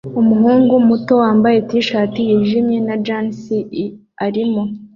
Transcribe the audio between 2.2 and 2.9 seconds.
yijimye